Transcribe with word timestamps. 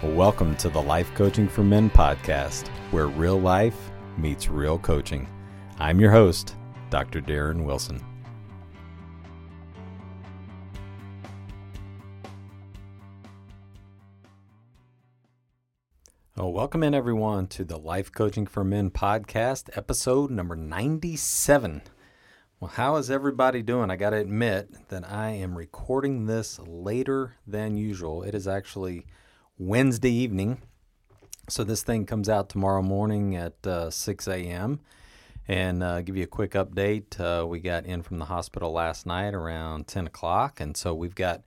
Welcome 0.00 0.54
to 0.58 0.68
the 0.68 0.80
Life 0.80 1.12
Coaching 1.16 1.48
for 1.48 1.64
Men 1.64 1.90
podcast, 1.90 2.68
where 2.92 3.08
real 3.08 3.40
life 3.40 3.90
meets 4.16 4.48
real 4.48 4.78
coaching. 4.78 5.28
I'm 5.80 5.98
your 5.98 6.12
host, 6.12 6.54
Dr. 6.88 7.20
Darin 7.20 7.64
Wilson. 7.64 8.00
Oh, 16.36 16.48
welcome 16.50 16.84
in 16.84 16.94
everyone 16.94 17.48
to 17.48 17.64
the 17.64 17.76
Life 17.76 18.12
Coaching 18.12 18.46
for 18.46 18.62
Men 18.62 18.90
podcast, 18.90 19.76
episode 19.76 20.30
number 20.30 20.54
97. 20.54 21.82
Well, 22.60 22.70
how 22.70 22.94
is 22.96 23.10
everybody 23.10 23.62
doing? 23.62 23.90
I 23.90 23.96
got 23.96 24.10
to 24.10 24.18
admit 24.18 24.88
that 24.90 25.10
I 25.10 25.30
am 25.30 25.58
recording 25.58 26.26
this 26.26 26.60
later 26.60 27.34
than 27.48 27.76
usual. 27.76 28.22
It 28.22 28.36
is 28.36 28.46
actually 28.46 29.04
Wednesday 29.58 30.12
evening. 30.12 30.62
So 31.48 31.64
this 31.64 31.82
thing 31.82 32.06
comes 32.06 32.28
out 32.28 32.48
tomorrow 32.48 32.80
morning 32.80 33.34
at 33.34 33.66
uh, 33.66 33.90
6 33.90 34.28
a.m. 34.28 34.78
And 35.48 35.82
uh, 35.82 36.02
give 36.02 36.16
you 36.16 36.22
a 36.22 36.28
quick 36.28 36.52
update. 36.52 37.18
Uh, 37.18 37.44
we 37.44 37.58
got 37.58 37.84
in 37.84 38.02
from 38.02 38.18
the 38.18 38.26
hospital 38.26 38.70
last 38.70 39.04
night 39.04 39.34
around 39.34 39.88
10 39.88 40.06
o'clock, 40.06 40.60
and 40.60 40.76
so 40.76 40.94
we've 40.94 41.14
got 41.14 41.42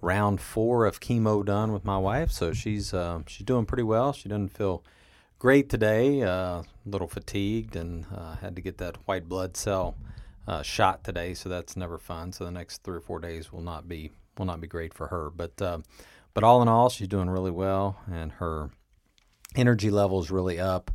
round 0.00 0.40
four 0.40 0.84
of 0.84 1.00
chemo 1.00 1.44
done 1.44 1.72
with 1.72 1.84
my 1.84 1.98
wife. 1.98 2.30
So 2.30 2.52
she's 2.52 2.94
uh, 2.94 3.20
she's 3.26 3.46
doing 3.46 3.66
pretty 3.66 3.82
well. 3.82 4.12
She 4.12 4.28
doesn't 4.28 4.50
feel 4.50 4.84
great 5.40 5.68
today. 5.68 6.22
Uh, 6.22 6.28
a 6.28 6.64
little 6.84 7.08
fatigued, 7.08 7.74
and 7.74 8.06
uh, 8.14 8.36
had 8.36 8.54
to 8.56 8.62
get 8.62 8.78
that 8.78 8.96
white 9.08 9.28
blood 9.28 9.56
cell 9.56 9.96
shot 10.62 11.02
today. 11.02 11.34
So 11.34 11.48
that's 11.48 11.76
never 11.76 11.98
fun. 11.98 12.30
So 12.32 12.44
the 12.44 12.52
next 12.52 12.84
three 12.84 12.98
or 12.98 13.00
four 13.00 13.18
days 13.18 13.50
will 13.50 13.62
not 13.62 13.88
be 13.88 14.12
will 14.38 14.46
not 14.46 14.60
be 14.60 14.68
great 14.68 14.92
for 14.92 15.08
her. 15.08 15.30
But 15.30 15.82
but 16.36 16.44
all 16.44 16.60
in 16.60 16.68
all, 16.68 16.90
she's 16.90 17.08
doing 17.08 17.30
really 17.30 17.50
well, 17.50 17.98
and 18.12 18.30
her 18.32 18.68
energy 19.54 19.90
level 19.90 20.20
is 20.20 20.30
really 20.30 20.60
up. 20.60 20.90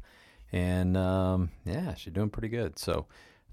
And 0.52 0.96
um, 0.96 1.50
yeah, 1.66 1.96
she's 1.96 2.14
doing 2.14 2.30
pretty 2.30 2.48
good. 2.48 2.78
So 2.78 3.08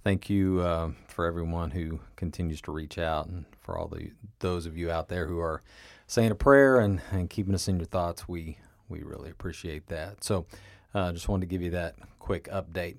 thank 0.05 0.29
you 0.29 0.61
uh, 0.61 0.91
for 1.07 1.25
everyone 1.25 1.71
who 1.71 2.01
continues 2.15 2.61
to 2.63 2.73
reach 2.73 2.99
out, 2.99 3.29
and 3.29 3.47
for 3.63 3.79
all 3.79 3.89
the 3.89 4.11
those 4.41 4.67
of 4.67 4.77
you 4.77 4.91
out 4.91 5.09
there 5.09 5.27
who 5.29 5.41
are 5.41 5.63
saying 6.07 6.31
a 6.31 6.35
prayer 6.35 6.79
and, 6.79 7.01
and 7.11 7.31
keeping 7.31 7.55
us 7.55 7.69
in 7.69 7.79
your 7.79 7.87
thoughts. 7.87 8.29
We 8.29 8.59
we 8.91 9.03
really 9.03 9.31
appreciate 9.31 9.87
that. 9.87 10.23
So 10.23 10.45
uh, 10.93 11.13
just 11.13 11.27
wanted 11.31 11.49
to 11.49 11.51
give 11.51 11.63
you 11.63 11.71
that 11.71 11.95
quick 12.19 12.51
update. 12.53 12.99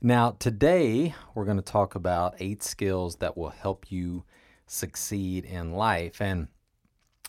Now 0.00 0.36
today 0.38 1.12
we're 1.34 1.44
going 1.44 1.56
to 1.56 1.62
talk 1.64 1.96
about 1.96 2.36
eight 2.38 2.62
skills 2.62 3.16
that 3.16 3.36
will 3.36 3.50
help 3.50 3.90
you 3.90 4.22
succeed 4.68 5.44
in 5.44 5.72
life 5.72 6.20
and 6.22 6.46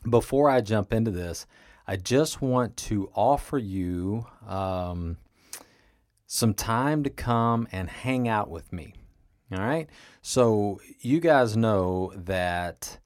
before 0.08 0.50
I 0.50 0.61
jump 0.61 0.94
into 0.94 1.11
this, 1.11 1.45
I 1.88 1.95
just 1.95 2.42
want 2.42 2.78
to 2.78 3.09
offer 3.16 3.58
you 3.58 4.27
um, 4.48 5.17
some 6.27 6.54
time 6.54 7.04
to 7.04 7.10
come 7.10 7.67
and 7.71 7.89
hang 7.89 8.27
out 8.27 8.49
with 8.49 8.71
me. 8.71 8.93
All 9.52 9.59
right. 9.59 9.89
So, 10.21 10.80
you 10.99 11.20
guys 11.20 11.58
know 11.58 12.14
that 12.15 12.99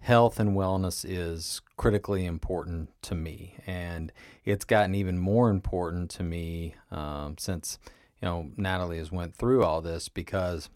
health 0.00 0.38
and 0.38 0.56
wellness 0.56 1.04
is 1.06 1.60
critically 1.76 2.24
important 2.24 2.90
to 3.02 3.14
me. 3.14 3.56
And 3.66 4.12
it's 4.44 4.64
gotten 4.64 4.94
even 4.94 5.18
more 5.18 5.50
important 5.50 6.10
to 6.12 6.22
me 6.22 6.74
um, 6.90 7.36
since, 7.38 7.78
you 8.22 8.26
know, 8.26 8.50
Natalie 8.56 8.98
has 8.98 9.10
went 9.10 9.34
through 9.34 9.64
all 9.64 9.80
this 9.80 10.08
because 10.08 10.70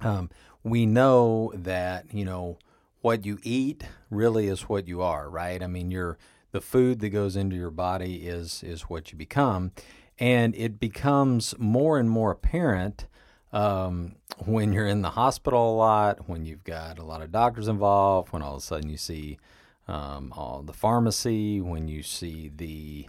um, 0.00 0.30
we 0.62 0.84
know 0.86 1.52
that, 1.54 2.12
you 2.12 2.24
know, 2.24 2.58
what 3.04 3.26
you 3.26 3.38
eat 3.42 3.84
really 4.08 4.48
is 4.48 4.62
what 4.62 4.88
you 4.88 5.02
are, 5.02 5.28
right? 5.28 5.62
I 5.62 5.66
mean, 5.66 5.90
your 5.90 6.16
the 6.52 6.60
food 6.62 7.00
that 7.00 7.10
goes 7.10 7.36
into 7.36 7.54
your 7.54 7.70
body 7.70 8.26
is 8.26 8.62
is 8.62 8.82
what 8.82 9.12
you 9.12 9.18
become, 9.18 9.72
and 10.18 10.54
it 10.54 10.80
becomes 10.80 11.54
more 11.58 11.98
and 11.98 12.08
more 12.08 12.30
apparent 12.30 13.06
um, 13.52 14.14
when 14.46 14.72
you're 14.72 14.86
in 14.86 15.02
the 15.02 15.10
hospital 15.10 15.74
a 15.74 15.76
lot, 15.76 16.30
when 16.30 16.46
you've 16.46 16.64
got 16.64 16.98
a 16.98 17.04
lot 17.04 17.20
of 17.20 17.30
doctors 17.30 17.68
involved, 17.68 18.32
when 18.32 18.40
all 18.40 18.54
of 18.54 18.62
a 18.62 18.64
sudden 18.64 18.88
you 18.88 18.96
see 18.96 19.38
um, 19.86 20.32
all 20.34 20.62
the 20.62 20.72
pharmacy, 20.72 21.60
when 21.60 21.88
you 21.88 22.02
see 22.02 22.50
the 22.56 23.06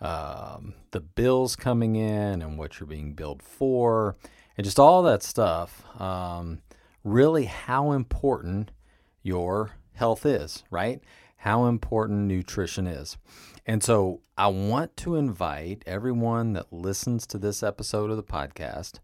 um, 0.00 0.74
the 0.90 1.00
bills 1.00 1.54
coming 1.54 1.94
in 1.94 2.42
and 2.42 2.58
what 2.58 2.80
you're 2.80 2.88
being 2.88 3.12
billed 3.12 3.44
for, 3.44 4.16
and 4.56 4.64
just 4.64 4.80
all 4.80 5.04
that 5.04 5.22
stuff. 5.22 5.84
Um, 6.00 6.62
really, 7.04 7.44
how 7.44 7.92
important 7.92 8.72
your 9.26 9.72
health 9.94 10.24
is, 10.24 10.62
right? 10.70 11.02
How 11.38 11.66
important 11.66 12.28
nutrition 12.28 12.86
is. 12.86 13.16
And 13.66 13.82
so 13.82 14.20
I 14.38 14.46
want 14.46 14.96
to 14.98 15.16
invite 15.16 15.82
everyone 15.86 16.52
that 16.52 16.72
listens 16.72 17.26
to 17.28 17.38
this 17.38 17.62
episode 17.62 18.10
of 18.10 18.16
the 18.16 18.22
podcast. 18.22 19.00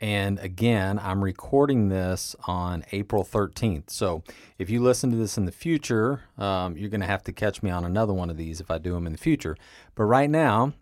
And 0.00 0.38
again, 0.38 0.98
I'm 0.98 1.22
recording 1.22 1.88
this 1.88 2.34
on 2.46 2.84
April 2.92 3.24
13th. 3.24 3.90
So 3.90 4.22
if 4.56 4.70
you 4.70 4.80
listen 4.80 5.10
to 5.10 5.16
this 5.16 5.36
in 5.36 5.44
the 5.44 5.52
future, 5.52 6.22
um, 6.38 6.76
you're 6.76 6.88
going 6.88 7.00
to 7.00 7.06
have 7.06 7.24
to 7.24 7.32
catch 7.32 7.62
me 7.62 7.70
on 7.70 7.84
another 7.84 8.14
one 8.14 8.30
of 8.30 8.36
these 8.36 8.60
if 8.60 8.70
I 8.70 8.78
do 8.78 8.94
them 8.94 9.06
in 9.06 9.12
the 9.12 9.18
future. 9.18 9.56
But 9.94 10.04
right 10.04 10.30
now, 10.30 10.72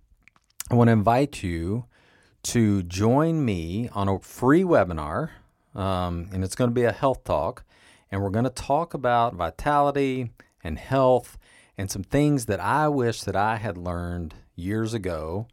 I 0.71 0.75
want 0.75 0.89
to 0.89 0.93
invite 0.93 1.43
you 1.43 1.87
to 2.45 2.85
join 2.85 3.45
me 3.45 3.89
on 3.93 4.09
a 4.09 4.21
free 4.21 4.63
webinar. 4.63 5.31
Um, 5.75 6.29
and 6.33 6.45
it's 6.45 6.55
going 6.55 6.71
to 6.71 6.75
be 6.75 6.85
a 6.85 6.93
health 6.93 7.25
talk 7.25 7.65
and 8.17 8.25
we're 8.25 8.31
going 8.31 8.45
to 8.45 8.51
talk 8.51 8.95
about 8.95 9.35
vitality 9.35 10.31
and 10.65 10.79
health 10.79 11.37
and 11.77 11.91
some 11.91 12.03
things 12.03 12.47
that 12.47 12.61
I 12.61 12.89
wish 12.89 13.21
that 13.21 13.37
I 13.37 13.57
had 13.57 13.77
learned 13.77 14.33
years 14.55 14.95
ago 14.95 15.49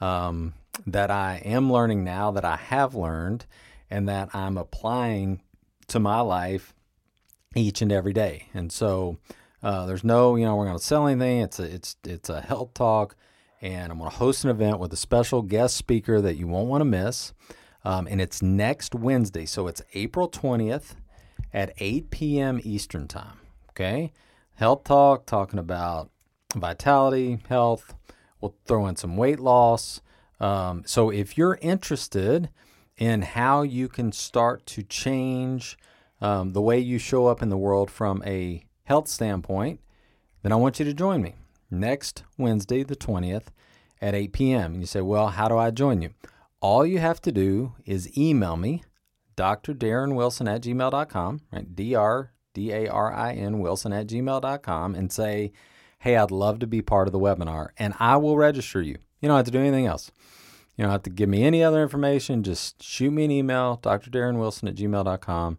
um, 0.00 0.54
that 0.84 1.12
I 1.12 1.40
am 1.44 1.72
learning 1.72 2.02
now, 2.02 2.32
that 2.32 2.44
I 2.44 2.56
have 2.56 2.96
learned, 2.96 3.46
and 3.88 4.08
that 4.08 4.34
I'm 4.34 4.58
applying 4.58 5.42
to 5.86 6.00
my 6.00 6.18
life 6.18 6.74
each 7.54 7.82
and 7.82 7.92
every 7.92 8.12
day. 8.12 8.48
And 8.52 8.72
so 8.72 9.18
uh, 9.62 9.86
there's 9.86 10.02
no, 10.02 10.34
you 10.34 10.44
know, 10.44 10.56
we're 10.56 10.66
going 10.66 10.76
to 10.76 10.82
sell 10.82 11.06
anything. 11.06 11.42
It's 11.42 11.60
a, 11.60 11.72
it's, 11.72 11.96
it's 12.02 12.30
a 12.30 12.40
health 12.40 12.74
talk, 12.74 13.14
and 13.62 13.92
I'm 13.92 13.98
going 13.98 14.10
to 14.10 14.16
host 14.16 14.42
an 14.42 14.50
event 14.50 14.80
with 14.80 14.92
a 14.92 14.96
special 14.96 15.42
guest 15.42 15.76
speaker 15.76 16.20
that 16.20 16.34
you 16.34 16.48
won't 16.48 16.68
want 16.68 16.80
to 16.80 16.84
miss. 16.84 17.32
Um, 17.84 18.08
and 18.08 18.20
it's 18.20 18.42
next 18.42 18.92
Wednesday, 18.92 19.46
so 19.46 19.68
it's 19.68 19.82
April 19.94 20.28
20th 20.28 20.96
at 21.52 21.72
8 21.78 22.10
p.m. 22.10 22.60
Eastern 22.62 23.08
Time. 23.08 23.38
Okay? 23.70 24.12
Health 24.54 24.84
Talk, 24.84 25.26
talking 25.26 25.58
about 25.58 26.10
vitality, 26.54 27.38
health. 27.48 27.94
We'll 28.40 28.54
throw 28.66 28.86
in 28.86 28.96
some 28.96 29.16
weight 29.16 29.40
loss. 29.40 30.00
Um, 30.40 30.82
so 30.86 31.10
if 31.10 31.36
you're 31.36 31.58
interested 31.60 32.50
in 32.96 33.22
how 33.22 33.62
you 33.62 33.88
can 33.88 34.12
start 34.12 34.66
to 34.66 34.82
change 34.82 35.78
um, 36.20 36.52
the 36.52 36.60
way 36.60 36.78
you 36.78 36.98
show 36.98 37.26
up 37.26 37.42
in 37.42 37.48
the 37.48 37.56
world 37.56 37.90
from 37.90 38.22
a 38.26 38.64
health 38.84 39.08
standpoint, 39.08 39.80
then 40.42 40.52
I 40.52 40.56
want 40.56 40.78
you 40.78 40.84
to 40.84 40.94
join 40.94 41.22
me 41.22 41.34
next 41.70 42.24
Wednesday, 42.36 42.82
the 42.82 42.96
20th 42.96 43.46
at 44.00 44.14
8 44.14 44.32
p.m. 44.32 44.72
And 44.72 44.80
you 44.80 44.86
say, 44.86 45.00
well, 45.00 45.28
how 45.28 45.48
do 45.48 45.56
I 45.56 45.70
join 45.70 46.02
you? 46.02 46.10
All 46.60 46.84
you 46.84 46.98
have 46.98 47.20
to 47.22 47.32
do 47.32 47.74
is 47.84 48.16
email 48.16 48.56
me 48.56 48.82
Dr. 49.38 49.72
Darin 49.72 50.16
Wilson 50.16 50.48
at 50.48 50.62
gmail.com, 50.62 51.42
right? 51.52 51.76
D 51.76 51.94
R 51.94 52.32
D 52.54 52.72
A 52.72 52.88
R 52.88 53.14
I 53.14 53.34
N 53.34 53.60
Wilson 53.60 53.92
at 53.92 54.08
gmail.com 54.08 54.96
and 54.96 55.12
say, 55.12 55.52
hey, 56.00 56.16
I'd 56.16 56.32
love 56.32 56.58
to 56.58 56.66
be 56.66 56.82
part 56.82 57.06
of 57.06 57.12
the 57.12 57.20
webinar 57.20 57.68
and 57.78 57.94
I 58.00 58.16
will 58.16 58.36
register 58.36 58.82
you. 58.82 58.96
You 59.20 59.28
don't 59.28 59.36
have 59.36 59.46
to 59.46 59.52
do 59.52 59.60
anything 59.60 59.86
else. 59.86 60.10
You 60.76 60.82
don't 60.82 60.90
have 60.90 61.04
to 61.04 61.10
give 61.10 61.28
me 61.28 61.44
any 61.44 61.62
other 61.62 61.84
information. 61.84 62.42
Just 62.42 62.82
shoot 62.82 63.12
me 63.12 63.26
an 63.26 63.30
email, 63.30 63.76
Dr. 63.76 64.10
Darin 64.10 64.40
Wilson 64.40 64.66
at 64.66 64.74
gmail.com. 64.74 65.58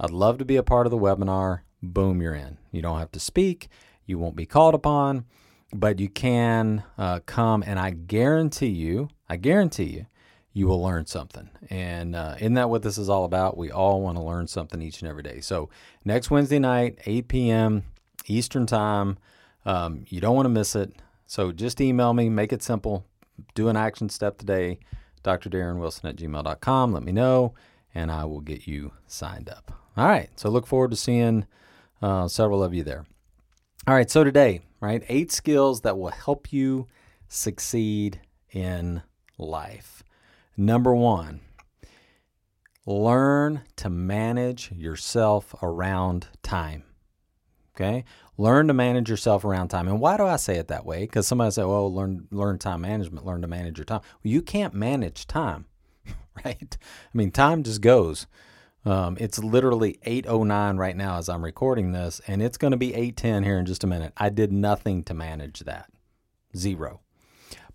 I'd 0.00 0.10
love 0.10 0.38
to 0.38 0.44
be 0.44 0.56
a 0.56 0.64
part 0.64 0.88
of 0.88 0.90
the 0.90 0.98
webinar. 0.98 1.60
Boom, 1.80 2.20
you're 2.20 2.34
in. 2.34 2.58
You 2.72 2.82
don't 2.82 2.98
have 2.98 3.12
to 3.12 3.20
speak. 3.20 3.68
You 4.06 4.18
won't 4.18 4.34
be 4.34 4.44
called 4.44 4.74
upon, 4.74 5.24
but 5.72 6.00
you 6.00 6.08
can 6.08 6.82
uh, 6.98 7.20
come 7.26 7.62
and 7.64 7.78
I 7.78 7.90
guarantee 7.90 8.70
you, 8.70 9.08
I 9.28 9.36
guarantee 9.36 9.84
you, 9.84 10.06
you 10.52 10.66
will 10.66 10.82
learn 10.82 11.06
something. 11.06 11.48
And 11.68 12.16
uh, 12.16 12.36
isn't 12.38 12.54
that 12.54 12.70
what 12.70 12.82
this 12.82 12.98
is 12.98 13.08
all 13.08 13.24
about? 13.24 13.56
We 13.56 13.70
all 13.70 14.00
want 14.02 14.16
to 14.16 14.22
learn 14.22 14.46
something 14.48 14.82
each 14.82 15.00
and 15.00 15.08
every 15.08 15.22
day. 15.22 15.40
So 15.40 15.70
next 16.04 16.30
Wednesday 16.30 16.58
night, 16.58 16.98
8 17.06 17.28
p.m. 17.28 17.84
Eastern 18.26 18.66
Time. 18.66 19.18
Um, 19.64 20.04
you 20.08 20.20
don't 20.20 20.34
want 20.34 20.46
to 20.46 20.50
miss 20.50 20.74
it. 20.74 20.94
So 21.26 21.52
just 21.52 21.80
email 21.80 22.12
me, 22.12 22.28
make 22.28 22.52
it 22.52 22.62
simple, 22.62 23.04
do 23.54 23.68
an 23.68 23.76
action 23.76 24.08
step 24.08 24.38
today, 24.38 24.80
Dr. 25.22 25.48
Darin 25.48 25.78
Wilson 25.78 26.08
at 26.08 26.16
gmail.com. 26.16 26.92
Let 26.92 27.02
me 27.02 27.12
know, 27.12 27.54
and 27.94 28.10
I 28.10 28.24
will 28.24 28.40
get 28.40 28.66
you 28.66 28.92
signed 29.06 29.48
up. 29.48 29.72
All 29.96 30.06
right. 30.06 30.30
So 30.36 30.48
look 30.48 30.66
forward 30.66 30.90
to 30.90 30.96
seeing 30.96 31.46
uh, 32.02 32.26
several 32.26 32.62
of 32.62 32.74
you 32.74 32.82
there. 32.82 33.06
All 33.86 33.94
right. 33.94 34.10
So 34.10 34.24
today, 34.24 34.62
right, 34.80 35.04
eight 35.08 35.30
skills 35.30 35.82
that 35.82 35.98
will 35.98 36.08
help 36.08 36.52
you 36.52 36.86
succeed 37.28 38.20
in 38.52 39.02
life. 39.38 40.02
Number 40.56 40.94
one, 40.94 41.40
learn 42.86 43.62
to 43.76 43.90
manage 43.90 44.72
yourself 44.72 45.54
around 45.62 46.28
time. 46.42 46.84
Okay? 47.74 48.04
Learn 48.36 48.68
to 48.68 48.74
manage 48.74 49.08
yourself 49.08 49.44
around 49.44 49.68
time. 49.68 49.88
And 49.88 50.00
why 50.00 50.16
do 50.16 50.24
I 50.24 50.36
say 50.36 50.56
it 50.56 50.68
that 50.68 50.84
way? 50.84 51.00
Because 51.00 51.26
somebody 51.26 51.50
say, 51.50 51.64
well, 51.64 51.92
learn 51.92 52.26
learn 52.30 52.58
time 52.58 52.82
management, 52.82 53.26
learn 53.26 53.42
to 53.42 53.48
manage 53.48 53.78
your 53.78 53.84
time. 53.84 54.00
Well, 54.22 54.32
you 54.32 54.42
can't 54.42 54.74
manage 54.74 55.26
time, 55.26 55.66
right? 56.44 56.76
I 56.82 57.16
mean, 57.16 57.30
time 57.30 57.62
just 57.62 57.80
goes. 57.80 58.26
Um, 58.84 59.18
it's 59.20 59.38
literally 59.38 59.98
8:09 60.06 60.78
right 60.78 60.96
now 60.96 61.18
as 61.18 61.28
I'm 61.28 61.44
recording 61.44 61.92
this, 61.92 62.20
and 62.26 62.42
it's 62.42 62.56
going 62.56 62.70
to 62.70 62.78
be 62.78 62.92
8:10 62.92 63.44
here 63.44 63.58
in 63.58 63.66
just 63.66 63.84
a 63.84 63.86
minute. 63.86 64.12
I 64.16 64.30
did 64.30 64.52
nothing 64.52 65.04
to 65.04 65.14
manage 65.14 65.60
that, 65.60 65.90
zero. 66.56 67.00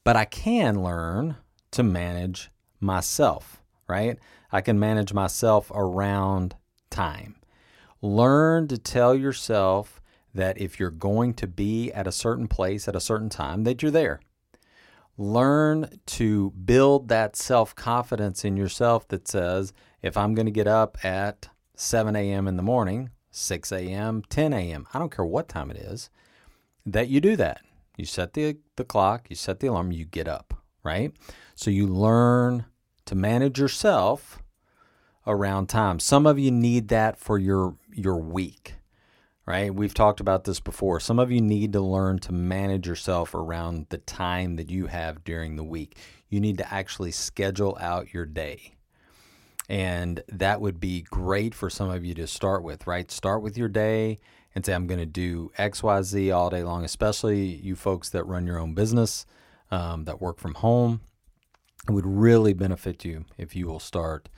But 0.04 0.16
I 0.16 0.25
can 0.25 0.83
learn 0.83 1.38
to 1.72 1.83
manage 1.83 2.50
myself, 2.85 3.61
right? 3.87 4.17
I 4.51 4.61
can 4.61 4.79
manage 4.79 5.13
myself 5.13 5.71
around 5.73 6.55
time. 6.89 7.35
Learn 8.01 8.67
to 8.67 8.77
tell 8.77 9.15
yourself 9.15 10.01
that 10.33 10.59
if 10.59 10.79
you're 10.79 10.91
going 10.91 11.33
to 11.33 11.47
be 11.47 11.91
at 11.91 12.07
a 12.07 12.11
certain 12.11 12.47
place 12.47 12.87
at 12.87 12.95
a 12.95 13.01
certain 13.01 13.29
time, 13.29 13.63
that 13.63 13.81
you're 13.81 13.91
there. 13.91 14.19
Learn 15.17 15.99
to 16.07 16.51
build 16.51 17.07
that 17.07 17.35
self 17.35 17.73
confidence 17.73 18.43
in 18.43 18.57
yourself 18.57 19.07
that 19.07 19.27
says, 19.27 19.73
if 20.01 20.17
I'm 20.17 20.35
going 20.35 20.45
to 20.45 20.51
get 20.51 20.67
up 20.67 21.03
at 21.03 21.49
7 21.75 22.15
a.m. 22.15 22.47
in 22.47 22.57
the 22.57 22.63
morning, 22.63 23.09
6 23.31 23.71
a.m., 23.71 24.23
10 24.29 24.53
a.m., 24.53 24.88
I 24.93 24.99
don't 24.99 25.15
care 25.15 25.25
what 25.25 25.47
time 25.47 25.71
it 25.71 25.77
is, 25.77 26.09
that 26.85 27.07
you 27.07 27.21
do 27.21 27.35
that. 27.38 27.61
You 27.97 28.05
set 28.05 28.33
the, 28.33 28.57
the 28.75 28.83
clock, 28.83 29.27
you 29.29 29.38
set 29.38 29.61
the 29.61 29.67
alarm, 29.67 29.93
you 29.93 30.05
get 30.05 30.27
up, 30.27 30.53
right? 30.83 31.13
So 31.55 31.69
you 31.69 31.88
learn 31.88 32.65
to 33.05 33.15
manage 33.15 33.59
yourself 33.59 34.41
around 35.27 35.67
time. 35.67 35.99
Some 35.99 36.25
of 36.25 36.37
you 36.37 36.51
need 36.51 36.89
that 36.89 37.17
for 37.17 37.37
your 37.37 37.75
your 37.93 38.17
week, 38.17 38.75
right? 39.45 39.73
We've 39.73 39.93
talked 39.93 40.19
about 40.19 40.43
this 40.43 40.59
before. 40.59 40.99
Some 40.99 41.19
of 41.19 41.31
you 41.31 41.41
need 41.41 41.73
to 41.73 41.81
learn 41.81 42.19
to 42.19 42.33
manage 42.33 42.87
yourself 42.87 43.33
around 43.33 43.87
the 43.89 43.97
time 43.97 44.57
that 44.57 44.69
you 44.69 44.87
have 44.87 45.23
during 45.23 45.55
the 45.55 45.63
week. 45.63 45.97
You 46.29 46.39
need 46.39 46.57
to 46.57 46.73
actually 46.73 47.11
schedule 47.11 47.77
out 47.79 48.13
your 48.13 48.25
day. 48.25 48.73
And 49.67 50.21
that 50.29 50.61
would 50.61 50.79
be 50.79 51.01
great 51.01 51.55
for 51.55 51.69
some 51.69 51.89
of 51.89 52.05
you 52.05 52.13
to 52.15 52.27
start 52.27 52.63
with, 52.63 52.85
right? 52.85 53.09
Start 53.09 53.41
with 53.41 53.57
your 53.57 53.67
day 53.67 54.19
and 54.53 54.65
say, 54.65 54.73
I'm 54.73 54.87
going 54.87 54.99
to 54.99 55.07
do 55.07 55.51
XYZ 55.57 56.35
all 56.35 56.49
day 56.49 56.63
long, 56.63 56.85
especially 56.85 57.45
you 57.45 57.75
folks 57.75 58.09
that 58.09 58.25
run 58.25 58.45
your 58.45 58.59
own 58.59 58.73
business, 58.75 59.25
um, 59.71 60.05
that 60.05 60.21
work 60.21 60.39
from 60.39 60.53
home. 60.55 61.01
It 61.87 61.91
would 61.91 62.05
really 62.05 62.53
benefit 62.53 63.05
you 63.05 63.25
if 63.37 63.55
you 63.55 63.67
will 63.67 63.79
start 63.79 64.29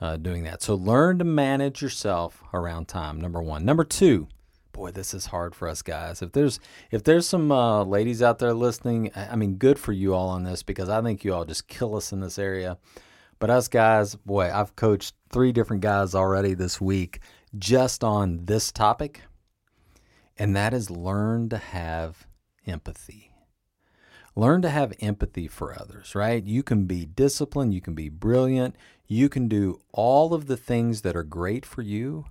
uh, 0.00 0.16
doing 0.16 0.44
that. 0.44 0.62
So 0.62 0.74
learn 0.74 1.18
to 1.18 1.24
manage 1.24 1.82
yourself 1.82 2.42
around 2.52 2.88
time. 2.88 3.20
Number 3.20 3.42
one. 3.42 3.64
Number 3.64 3.84
two. 3.84 4.28
Boy, 4.72 4.90
this 4.90 5.14
is 5.14 5.26
hard 5.26 5.54
for 5.54 5.68
us 5.68 5.82
guys. 5.82 6.20
If 6.20 6.32
there's 6.32 6.58
if 6.90 7.04
there's 7.04 7.28
some 7.28 7.52
uh, 7.52 7.84
ladies 7.84 8.22
out 8.22 8.40
there 8.40 8.52
listening, 8.52 9.12
I 9.14 9.36
mean, 9.36 9.54
good 9.54 9.78
for 9.78 9.92
you 9.92 10.14
all 10.14 10.28
on 10.28 10.42
this 10.42 10.64
because 10.64 10.88
I 10.88 11.00
think 11.00 11.24
you 11.24 11.32
all 11.32 11.44
just 11.44 11.68
kill 11.68 11.94
us 11.94 12.12
in 12.12 12.18
this 12.18 12.40
area. 12.40 12.78
But 13.38 13.50
us 13.50 13.68
guys, 13.68 14.16
boy, 14.16 14.50
I've 14.52 14.74
coached 14.74 15.14
three 15.30 15.52
different 15.52 15.82
guys 15.82 16.14
already 16.14 16.54
this 16.54 16.80
week 16.80 17.20
just 17.56 18.02
on 18.02 18.46
this 18.46 18.72
topic, 18.72 19.20
and 20.36 20.56
that 20.56 20.74
is 20.74 20.90
learn 20.90 21.50
to 21.50 21.58
have 21.58 22.26
empathy. 22.66 23.33
Learn 24.36 24.62
to 24.62 24.70
have 24.70 24.92
empathy 25.00 25.46
for 25.46 25.78
others, 25.78 26.14
right? 26.14 26.42
You 26.42 26.62
can 26.62 26.86
be 26.86 27.06
disciplined, 27.06 27.72
you 27.72 27.80
can 27.80 27.94
be 27.94 28.08
brilliant, 28.08 28.74
you 29.06 29.28
can 29.28 29.46
do 29.46 29.80
all 29.92 30.34
of 30.34 30.46
the 30.46 30.56
things 30.56 31.02
that 31.02 31.14
are 31.14 31.22
great 31.22 31.64
for 31.64 31.82
you. 31.82 32.26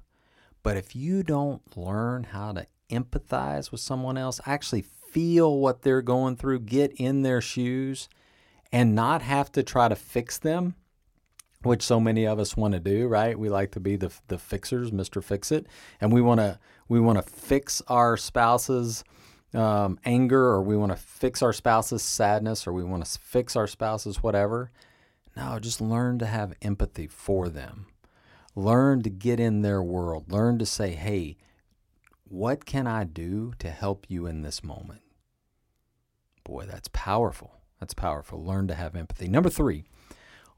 But 0.64 0.76
if 0.78 0.96
you 0.96 1.24
don't 1.24 1.62
learn 1.78 2.26
how 2.26 2.54
to 2.54 2.68
empathize 2.90 3.72
with 3.72 3.80
someone 3.80 4.18
else, 4.18 4.42
actually 4.46 4.82
feel 4.82 5.58
what 5.60 5.84
they're 5.84 6.02
going 6.02 6.36
through, 6.36 6.60
get 6.62 6.92
in 6.94 7.22
their 7.22 7.42
shoes, 7.42 8.10
and 8.72 8.96
not 8.96 9.22
have 9.22 9.52
to 9.54 9.64
try 9.64 9.88
to 9.88 9.96
fix 9.96 10.38
them, 10.38 10.76
which 11.62 11.84
so 11.84 12.00
many 12.00 12.26
of 12.26 12.40
us 12.40 12.58
want 12.58 12.74
to 12.74 12.80
do, 12.80 13.08
right? 13.08 13.38
We 13.38 13.50
like 13.50 13.72
to 13.72 13.80
be 13.80 13.96
the 13.96 14.12
the 14.28 14.38
fixers, 14.38 14.92
Mr. 14.92 15.24
Fix 15.24 15.52
It, 15.52 15.68
and 16.02 16.12
we 16.12 16.22
want 16.22 16.40
to 16.40 16.60
we 16.90 17.00
want 17.00 17.24
to 17.24 17.32
fix 17.32 17.82
our 17.88 18.18
spouses 18.18 19.04
um, 19.54 20.00
anger 20.06 20.46
or 20.46 20.62
we 20.62 20.76
want 20.76 20.92
to 20.92 20.98
fix 20.98 21.42
our 21.42 21.54
spouse's 21.54 22.02
sadness 22.02 22.66
or 22.66 22.74
we 22.74 22.84
want 22.84 23.06
to 23.06 23.20
fix 23.20 23.56
our 23.56 23.68
spouse's 23.68 24.24
whatever. 24.24 24.72
No, 25.36 25.60
just 25.60 25.82
learn 25.82 26.20
to 26.20 26.26
have 26.26 26.54
empathy 26.62 27.08
for 27.08 27.50
them. 27.50 27.88
Learn 28.56 29.02
to 29.04 29.10
get 29.10 29.40
in 29.40 29.62
their 29.62 29.82
world. 29.82 30.32
Learn 30.32 30.60
to 30.60 30.66
say, 30.66 30.92
hey, 30.92 31.38
what 32.26 32.66
can 32.66 32.88
I 32.88 33.04
do 33.04 33.54
to 33.60 33.70
help 33.70 34.06
you 34.10 34.26
in 34.26 34.42
this 34.42 34.64
moment? 34.64 35.02
Boy, 36.44 36.66
that's 36.66 36.90
powerful. 36.92 37.60
That's 37.80 37.94
powerful. 37.94 38.44
Learn 38.44 38.68
to 38.68 38.76
have 38.76 38.96
empathy. 38.96 39.28
Number 39.28 39.50
three, 39.50 39.84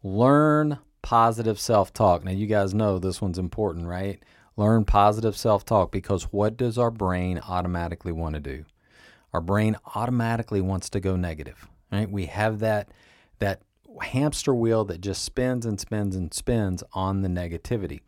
learn 0.04 0.80
positive 1.02 1.60
self 1.60 1.94
talk. 1.94 2.24
Now, 2.24 2.32
you 2.32 2.48
guys 2.48 2.74
know 2.74 3.00
this 3.00 3.22
one's 3.22 3.38
important, 3.38 3.88
right? 3.88 4.20
Learn 4.58 4.86
positive 4.86 5.38
self 5.38 5.66
talk 5.66 5.92
because 5.92 6.24
what 6.32 6.58
does 6.58 6.78
our 6.78 6.92
brain 6.92 7.40
automatically 7.48 8.12
want 8.12 8.36
to 8.36 8.42
do? 8.42 8.66
Our 9.36 9.42
brain 9.42 9.76
automatically 9.96 10.62
wants 10.62 10.90
to 10.90 11.02
go 11.02 11.18
negative. 11.18 11.68
Right? 11.92 12.10
We 12.10 12.28
have 12.28 12.60
that 12.60 12.88
that 13.40 13.62
hamster 14.02 14.56
wheel 14.56 14.86
that 14.86 15.02
just 15.02 15.24
spins 15.24 15.66
and 15.66 15.78
spins 15.78 16.16
and 16.16 16.34
spins 16.34 16.84
on 16.94 17.22
the 17.22 17.28
negativity. 17.28 18.00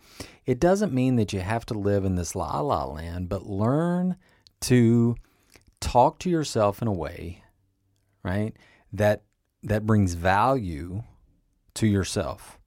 It 0.46 0.58
doesn't 0.58 0.94
mean 0.94 1.18
that 1.18 1.34
you 1.34 1.42
have 1.42 1.66
to 1.66 1.74
live 1.74 2.06
in 2.06 2.16
this 2.16 2.34
la 2.34 2.62
la 2.62 2.86
land, 2.86 3.28
but 3.28 3.46
learn 3.46 4.16
to 4.62 5.18
talk 5.82 6.18
to 6.20 6.30
yourself 6.30 6.82
in 6.82 6.88
a 6.88 6.94
way, 6.94 7.44
right, 8.24 8.56
that 8.94 9.24
that 9.64 9.86
brings 9.86 10.14
value 10.14 11.04
to 11.74 11.88
yourself. 11.88 12.58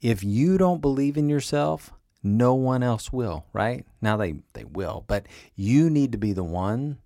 If 0.00 0.24
you 0.24 0.56
don't 0.56 0.80
believe 0.80 1.18
in 1.18 1.28
yourself, 1.28 1.92
no 2.22 2.54
one 2.54 2.82
else 2.82 3.12
will, 3.12 3.44
right? 3.52 3.84
Now 4.00 4.16
they 4.16 4.36
they 4.54 4.64
will, 4.64 5.04
but 5.06 5.26
you 5.54 5.90
need 5.90 6.12
to 6.12 6.18
be 6.18 6.32
the 6.32 6.44
one 6.44 6.96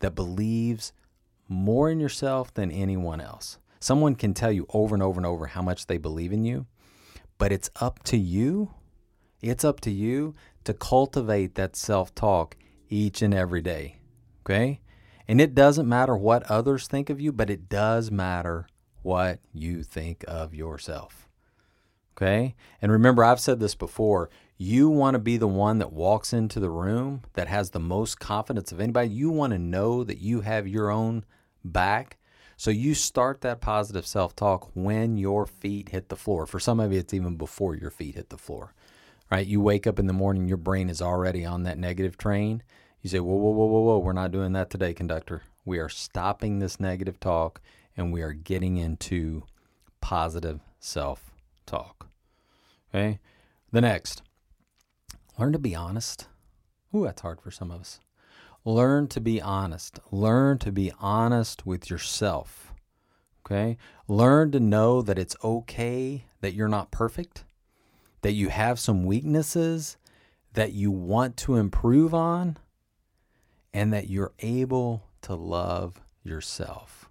that 0.00 0.14
believes 0.14 0.92
more 1.48 1.90
in 1.90 2.00
yourself 2.00 2.52
than 2.54 2.70
anyone 2.70 3.20
else. 3.20 3.58
Someone 3.80 4.14
can 4.14 4.34
tell 4.34 4.52
you 4.52 4.66
over 4.72 4.94
and 4.94 5.02
over 5.02 5.18
and 5.18 5.26
over 5.26 5.46
how 5.46 5.62
much 5.62 5.86
they 5.86 5.98
believe 5.98 6.32
in 6.32 6.44
you, 6.44 6.66
but 7.38 7.52
it's 7.52 7.70
up 7.80 8.02
to 8.04 8.16
you. 8.16 8.74
It's 9.40 9.64
up 9.64 9.80
to 9.80 9.90
you 9.90 10.34
to 10.64 10.74
cultivate 10.74 11.54
that 11.54 11.76
self 11.76 12.14
talk 12.14 12.56
each 12.88 13.22
and 13.22 13.32
every 13.32 13.62
day. 13.62 13.98
Okay? 14.42 14.80
And 15.28 15.40
it 15.40 15.54
doesn't 15.54 15.88
matter 15.88 16.16
what 16.16 16.42
others 16.50 16.88
think 16.88 17.10
of 17.10 17.20
you, 17.20 17.32
but 17.32 17.50
it 17.50 17.68
does 17.68 18.10
matter 18.10 18.66
what 19.02 19.40
you 19.52 19.82
think 19.82 20.24
of 20.26 20.54
yourself. 20.54 21.27
Okay? 22.18 22.56
And 22.82 22.90
remember, 22.90 23.22
I've 23.22 23.38
said 23.38 23.60
this 23.60 23.76
before 23.76 24.28
you 24.56 24.88
want 24.88 25.14
to 25.14 25.20
be 25.20 25.36
the 25.36 25.46
one 25.46 25.78
that 25.78 25.92
walks 25.92 26.32
into 26.32 26.58
the 26.58 26.68
room 26.68 27.22
that 27.34 27.46
has 27.46 27.70
the 27.70 27.78
most 27.78 28.18
confidence 28.18 28.72
of 28.72 28.80
anybody. 28.80 29.08
You 29.10 29.30
want 29.30 29.52
to 29.52 29.58
know 29.58 30.02
that 30.02 30.18
you 30.18 30.40
have 30.40 30.66
your 30.66 30.90
own 30.90 31.24
back. 31.64 32.18
So 32.56 32.72
you 32.72 32.96
start 32.96 33.42
that 33.42 33.60
positive 33.60 34.04
self 34.04 34.34
talk 34.34 34.68
when 34.74 35.16
your 35.16 35.46
feet 35.46 35.90
hit 35.90 36.08
the 36.08 36.16
floor. 36.16 36.44
For 36.44 36.58
some 36.58 36.80
of 36.80 36.92
you, 36.92 36.98
it's 36.98 37.14
even 37.14 37.36
before 37.36 37.76
your 37.76 37.92
feet 37.92 38.16
hit 38.16 38.30
the 38.30 38.36
floor, 38.36 38.74
right? 39.30 39.46
You 39.46 39.60
wake 39.60 39.86
up 39.86 40.00
in 40.00 40.08
the 40.08 40.12
morning, 40.12 40.48
your 40.48 40.56
brain 40.56 40.90
is 40.90 41.00
already 41.00 41.44
on 41.44 41.62
that 41.62 41.78
negative 41.78 42.18
train. 42.18 42.64
You 43.00 43.10
say, 43.10 43.20
whoa, 43.20 43.36
whoa, 43.36 43.50
whoa, 43.52 43.66
whoa, 43.66 43.80
whoa, 43.82 43.98
we're 43.98 44.12
not 44.12 44.32
doing 44.32 44.54
that 44.54 44.70
today, 44.70 44.92
conductor. 44.92 45.42
We 45.64 45.78
are 45.78 45.88
stopping 45.88 46.58
this 46.58 46.80
negative 46.80 47.20
talk 47.20 47.60
and 47.96 48.12
we 48.12 48.22
are 48.22 48.32
getting 48.32 48.76
into 48.76 49.44
positive 50.00 50.58
self 50.80 51.27
talk. 51.68 52.08
Okay. 52.92 53.20
The 53.70 53.80
next, 53.80 54.22
Learn 55.38 55.52
to 55.52 55.58
be 55.58 55.74
honest. 55.74 56.26
Ooh, 56.94 57.04
that's 57.04 57.22
hard 57.22 57.40
for 57.40 57.52
some 57.52 57.70
of 57.70 57.80
us. 57.80 58.00
Learn 58.64 59.06
to 59.08 59.20
be 59.20 59.40
honest. 59.40 60.00
Learn 60.10 60.58
to 60.58 60.72
be 60.72 60.90
honest 60.98 61.64
with 61.64 61.88
yourself. 61.88 62.74
Okay? 63.46 63.78
Learn 64.08 64.50
to 64.50 64.60
know 64.60 65.00
that 65.00 65.18
it's 65.18 65.36
okay 65.44 66.24
that 66.40 66.54
you're 66.54 66.68
not 66.68 66.90
perfect, 66.90 67.44
that 68.22 68.32
you 68.32 68.48
have 68.48 68.80
some 68.80 69.06
weaknesses 69.06 69.96
that 70.54 70.72
you 70.72 70.90
want 70.90 71.36
to 71.36 71.54
improve 71.54 72.12
on, 72.12 72.56
and 73.72 73.92
that 73.92 74.10
you're 74.10 74.32
able 74.40 75.04
to 75.22 75.34
love 75.34 76.00
yourself. 76.24 77.07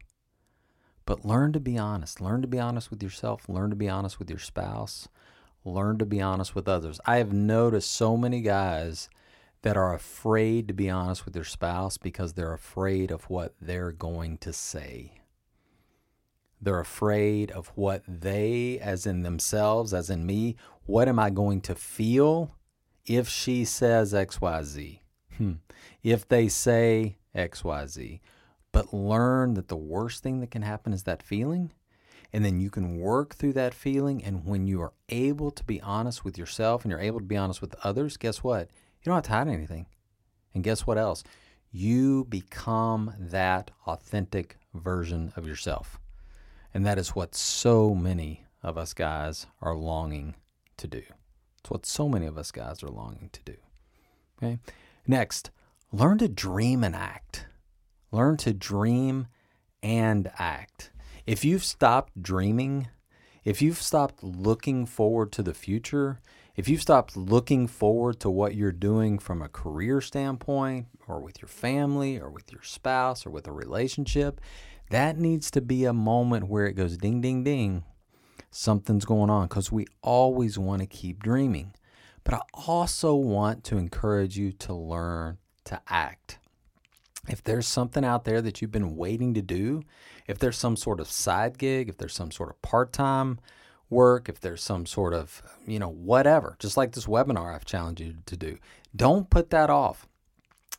But 1.08 1.24
learn 1.24 1.54
to 1.54 1.60
be 1.62 1.78
honest. 1.78 2.20
Learn 2.20 2.42
to 2.42 2.50
be 2.50 2.60
honest 2.60 2.92
with 2.92 3.02
yourself. 3.02 3.48
Learn 3.48 3.70
to 3.70 3.78
be 3.78 3.88
honest 3.88 4.20
with 4.20 4.30
your 4.30 4.40
spouse. 4.40 5.08
Learn 5.64 5.98
to 6.00 6.06
be 6.06 6.22
honest 6.22 6.54
with 6.54 6.68
others. 6.68 7.00
I 7.06 7.16
have 7.18 7.32
noticed 7.32 7.90
so 7.90 8.18
many 8.18 8.42
guys 8.42 9.10
that 9.62 9.78
are 9.78 9.94
afraid 9.94 10.68
to 10.68 10.74
be 10.74 10.90
honest 10.90 11.24
with 11.24 11.34
their 11.34 11.46
spouse 11.46 11.98
because 11.98 12.34
they're 12.34 12.54
afraid 12.54 13.10
of 13.10 13.24
what 13.30 13.56
they're 13.62 13.94
going 13.94 14.38
to 14.40 14.52
say. 14.52 15.22
They're 16.62 16.82
afraid 16.82 17.52
of 17.52 17.72
what 17.76 18.04
they, 18.06 18.78
as 18.80 19.06
in 19.06 19.24
themselves, 19.24 19.94
as 19.94 20.10
in 20.10 20.26
me, 20.26 20.58
what 20.86 21.08
am 21.08 21.20
I 21.20 21.30
going 21.30 21.62
to 21.62 21.76
feel 21.76 22.54
if 23.06 23.30
she 23.30 23.64
says 23.64 24.12
XYZ? 24.12 25.00
Hmm. 25.38 25.54
If 26.04 26.28
they 26.28 26.50
say 26.50 27.18
XYZ. 27.34 28.20
But 28.78 28.94
learn 28.94 29.56
that 29.56 29.70
the 29.70 29.76
worst 29.76 30.22
thing 30.22 30.40
that 30.42 30.52
can 30.52 30.62
happen 30.62 30.94
is 30.94 31.02
that 31.02 31.24
feeling. 31.24 31.72
And 32.32 32.46
then 32.46 32.60
you 32.60 32.70
can 32.70 33.00
work 33.00 33.34
through 33.34 33.54
that 33.54 33.74
feeling. 33.74 34.24
And 34.24 34.46
when 34.46 34.68
you 34.68 34.84
are 34.84 34.94
able 35.10 35.50
to 35.50 35.64
be 35.64 35.82
honest 35.82 36.24
with 36.24 36.38
yourself 36.38 36.84
and 36.84 36.92
you're 36.92 37.00
able 37.00 37.18
to 37.18 37.26
be 37.26 37.38
honest 37.38 37.60
with 37.60 37.74
others, 37.84 38.18
guess 38.18 38.44
what? 38.44 38.70
You 39.02 39.06
don't 39.06 39.16
have 39.16 39.24
to 39.24 39.32
hide 39.32 39.48
anything. 39.48 39.88
And 40.54 40.64
guess 40.64 40.86
what 40.86 41.00
else? 41.00 41.24
You 41.72 42.26
become 42.26 43.16
that 43.18 43.72
authentic 43.88 44.58
version 44.76 45.34
of 45.36 45.48
yourself. 45.48 46.00
And 46.72 46.86
that 46.86 47.00
is 47.00 47.16
what 47.16 47.34
so 47.34 47.96
many 47.96 48.46
of 48.62 48.78
us 48.78 48.94
guys 48.94 49.48
are 49.60 49.74
longing 49.74 50.36
to 50.78 50.86
do. 50.86 51.02
It's 51.62 51.72
what 51.72 51.88
so 51.88 52.08
many 52.08 52.28
of 52.28 52.38
us 52.38 52.52
guys 52.52 52.84
are 52.84 52.90
longing 52.90 53.32
to 53.34 53.42
do. 53.42 53.56
Okay. 54.38 54.60
Next, 55.08 55.50
learn 55.92 56.20
to 56.20 56.28
dream 56.28 56.84
and 56.84 56.96
act. 56.96 57.47
Learn 58.12 58.38
to 58.38 58.54
dream 58.54 59.28
and 59.84 60.32
act. 60.38 60.92
If 61.26 61.44
you've 61.44 61.64
stopped 61.64 62.22
dreaming, 62.22 62.88
if 63.44 63.62
you've 63.62 63.82
stopped 63.82 64.24
looking 64.24 64.86
forward 64.86 65.32
to 65.34 65.44
the 65.44 65.54
future, 65.54 66.20
if 66.56 66.68
you've 66.68 66.82
stopped 66.82 67.16
looking 67.16 67.68
forward 67.68 68.20
to 68.22 68.30
what 68.30 68.56
you're 68.56 68.72
doing 68.72 69.20
from 69.20 69.42
a 69.42 69.50
career 69.50 70.02
standpoint, 70.02 70.88
or 71.08 71.20
with 71.20 71.42
your 71.42 71.50
family, 71.50 72.18
or 72.18 72.30
with 72.30 72.52
your 72.52 72.64
spouse, 72.64 73.26
or 73.26 73.30
with 73.30 73.48
a 73.48 73.52
relationship, 73.52 74.42
that 74.90 75.18
needs 75.18 75.52
to 75.52 75.62
be 75.62 75.86
a 75.86 75.94
moment 75.94 76.48
where 76.48 76.66
it 76.66 76.74
goes 76.74 76.98
ding, 76.98 77.22
ding, 77.22 77.44
ding. 77.44 77.84
Something's 78.50 79.06
going 79.06 79.30
on 79.30 79.48
because 79.48 79.72
we 79.72 79.86
always 80.02 80.58
want 80.58 80.82
to 80.82 80.88
keep 80.88 81.22
dreaming. 81.22 81.74
But 82.24 82.36
I 82.36 82.42
also 82.54 83.16
want 83.16 83.64
to 83.66 83.78
encourage 83.78 84.38
you 84.38 84.52
to 84.54 84.74
learn 84.74 85.38
to 85.66 85.82
act. 85.88 86.37
If 87.28 87.44
there's 87.44 87.68
something 87.68 88.06
out 88.06 88.24
there 88.24 88.42
that 88.42 88.62
you've 88.62 88.72
been 88.72 88.96
waiting 88.96 89.34
to 89.34 89.42
do, 89.42 89.84
if 90.28 90.40
there's 90.40 90.58
some 90.58 90.78
sort 90.78 91.00
of 91.00 91.10
side 91.10 91.58
gig, 91.58 91.90
if 91.90 91.98
there's 91.98 92.14
some 92.14 92.32
sort 92.32 92.50
of 92.50 92.62
part 92.62 92.94
time 92.94 93.40
work, 93.90 94.30
if 94.30 94.40
there's 94.40 94.64
some 94.64 94.86
sort 94.86 95.14
of, 95.14 95.42
you 95.66 95.80
know, 95.80 95.90
whatever, 95.90 96.56
just 96.60 96.78
like 96.78 96.94
this 96.94 97.06
webinar 97.06 97.54
I've 97.54 97.66
challenged 97.66 98.02
you 98.02 98.16
to 98.26 98.38
do, 98.38 98.58
don't 98.96 99.30
put 99.30 99.50
that 99.50 99.70
off. 99.70 100.08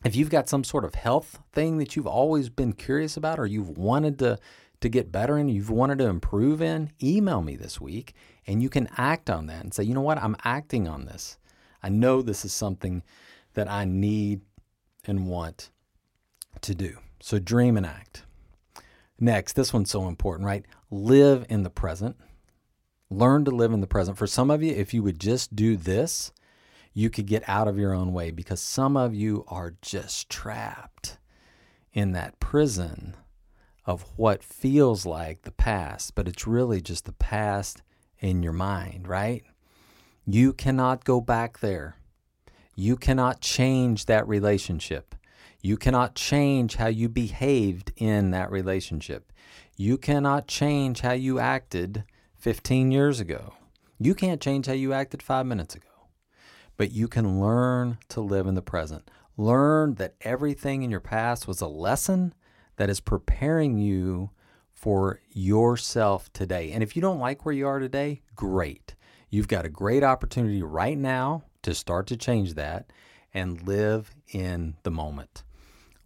If 0.03 0.15
you've 0.15 0.29
got 0.29 0.49
some 0.49 0.63
sort 0.63 0.85
of 0.85 0.95
health 0.95 1.39
thing 1.51 1.77
that 1.77 1.95
you've 1.95 2.07
always 2.07 2.49
been 2.49 2.73
curious 2.73 3.17
about 3.17 3.39
or 3.39 3.45
you've 3.45 3.77
wanted 3.77 4.17
to, 4.19 4.39
to 4.81 4.89
get 4.89 5.11
better 5.11 5.37
in, 5.37 5.49
you've 5.49 5.69
wanted 5.69 5.99
to 5.99 6.07
improve 6.07 6.61
in, 6.61 6.91
email 7.03 7.41
me 7.41 7.55
this 7.55 7.81
week 7.81 8.13
and 8.47 8.63
you 8.63 8.69
can 8.69 8.89
act 8.97 9.29
on 9.29 9.47
that 9.47 9.63
and 9.63 9.73
say, 9.73 9.83
you 9.83 9.93
know 9.93 10.01
what, 10.01 10.17
I'm 10.17 10.37
acting 10.43 10.87
on 10.87 11.05
this. 11.05 11.37
I 11.83 11.89
know 11.89 12.21
this 12.21 12.45
is 12.45 12.53
something 12.53 13.03
that 13.53 13.69
I 13.69 13.85
need 13.85 14.41
and 15.05 15.27
want 15.27 15.69
to 16.63 16.75
do. 16.75 16.97
So 17.21 17.39
dream 17.39 17.77
and 17.77 17.85
act. 17.85 18.23
Next, 19.19 19.53
this 19.53 19.73
one's 19.73 19.91
so 19.91 20.07
important, 20.07 20.45
right? 20.45 20.65
Live 20.89 21.45
in 21.49 21.63
the 21.63 21.69
present. 21.69 22.15
Learn 23.09 23.43
to 23.45 23.51
live 23.51 23.73
in 23.73 23.81
the 23.81 23.87
present. 23.87 24.17
For 24.17 24.27
some 24.27 24.49
of 24.49 24.63
you, 24.63 24.73
if 24.73 24.93
you 24.93 25.03
would 25.03 25.19
just 25.19 25.55
do 25.55 25.75
this, 25.75 26.31
you 26.93 27.09
could 27.09 27.25
get 27.27 27.47
out 27.47 27.67
of 27.67 27.77
your 27.77 27.93
own 27.93 28.13
way 28.13 28.31
because 28.31 28.61
some 28.61 28.95
of 28.95 29.13
you 29.13 29.45
are 29.47 29.75
just 29.81 30.29
trapped 30.29 31.17
in 31.91 32.11
that 32.13 32.39
prison 32.39 33.15
of 33.85 34.05
what 34.15 34.43
feels 34.43 35.05
like 35.05 35.41
the 35.41 35.51
past, 35.51 36.13
but 36.15 36.27
it's 36.27 36.45
really 36.47 36.81
just 36.81 37.05
the 37.05 37.11
past 37.13 37.81
in 38.19 38.43
your 38.43 38.53
mind, 38.53 39.07
right? 39.07 39.43
You 40.25 40.53
cannot 40.53 41.05
go 41.05 41.19
back 41.19 41.59
there. 41.59 41.95
You 42.75 42.95
cannot 42.95 43.41
change 43.41 44.05
that 44.05 44.27
relationship. 44.27 45.15
You 45.61 45.75
cannot 45.75 46.15
change 46.15 46.75
how 46.75 46.87
you 46.87 47.09
behaved 47.09 47.91
in 47.97 48.31
that 48.31 48.49
relationship. 48.49 49.33
You 49.75 49.97
cannot 49.97 50.47
change 50.47 51.01
how 51.01 51.11
you 51.11 51.37
acted 51.37 52.05
15 52.37 52.91
years 52.91 53.19
ago. 53.19 53.55
You 53.99 54.15
can't 54.15 54.39
change 54.39 54.67
how 54.67 54.73
you 54.73 54.93
acted 54.93 55.21
five 55.21 55.45
minutes 55.45 55.75
ago. 55.75 55.87
But 56.77 56.91
you 56.93 57.09
can 57.09 57.41
learn 57.41 57.97
to 58.07 58.21
live 58.21 58.47
in 58.47 58.55
the 58.55 58.61
present. 58.61 59.11
Learn 59.35 59.95
that 59.95 60.15
everything 60.21 60.81
in 60.83 60.91
your 60.91 61.01
past 61.01 61.45
was 61.45 61.59
a 61.59 61.67
lesson 61.67 62.33
that 62.77 62.89
is 62.89 63.01
preparing 63.01 63.77
you 63.77 64.29
for 64.71 65.19
yourself 65.29 66.31
today. 66.31 66.71
And 66.71 66.81
if 66.81 66.95
you 66.95 67.01
don't 67.01 67.19
like 67.19 67.43
where 67.43 67.55
you 67.55 67.67
are 67.67 67.79
today, 67.79 68.21
great. 68.33 68.95
You've 69.29 69.49
got 69.49 69.65
a 69.65 69.69
great 69.69 70.03
opportunity 70.05 70.63
right 70.63 70.97
now 70.97 71.43
to 71.63 71.75
start 71.75 72.07
to 72.07 72.15
change 72.15 72.53
that 72.53 72.93
and 73.33 73.61
live 73.67 74.15
in 74.31 74.75
the 74.83 74.91
moment 74.91 75.43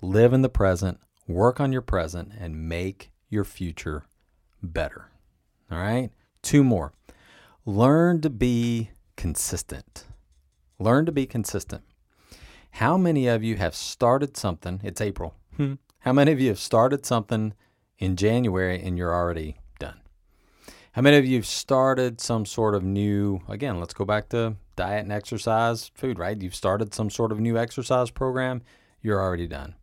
live 0.04 0.34
in 0.34 0.42
the 0.42 0.50
present, 0.50 1.00
work 1.28 1.60
on 1.60 1.72
your 1.72 1.82
present, 1.82 2.32
and 2.38 2.68
make 2.68 3.12
your 3.30 3.46
future 3.46 4.04
better. 4.62 5.10
All 5.72 5.78
right? 5.78 6.10
Two 6.42 6.64
more. 6.64 6.92
Learn 7.66 8.22
to 8.22 8.30
be 8.30 8.90
consistent. 9.16 10.06
Learn 10.78 11.06
to 11.06 11.12
be 11.12 11.26
consistent. 11.26 11.84
How 12.72 12.98
many 12.98 13.28
of 13.28 13.44
you 13.44 13.56
have 13.56 13.76
started 13.76 14.36
something? 14.36 14.82
It's 14.84 15.00
April. 15.00 15.36
Hmm. 15.56 15.76
How 16.00 16.12
many 16.12 16.32
of 16.32 16.42
you 16.42 16.50
have 16.50 16.60
started 16.60 17.06
something 17.06 17.54
in 17.98 18.18
January 18.18 18.82
and 18.84 18.98
you're 18.98 19.14
already 19.14 19.58
done? 19.80 20.02
How 20.92 21.02
many 21.02 21.18
of 21.18 21.26
you 21.26 21.38
have 21.38 21.46
started 21.46 22.20
some 22.20 22.46
sort 22.46 22.76
of 22.76 22.84
new, 22.84 23.42
again, 23.48 23.80
let's 23.80 23.94
go 23.94 24.04
back 24.04 24.28
to 24.30 24.56
diet 24.76 25.04
and 25.04 25.14
exercise, 25.14 25.92
food, 25.96 26.20
right? 26.20 26.42
You've 26.42 26.56
started 26.56 26.94
some 26.94 27.10
sort 27.10 27.32
of 27.32 27.40
new 27.40 27.58
exercise 27.58 28.12
program, 28.12 28.64
you're 29.02 29.22
already 29.22 29.48
done. 29.48 29.76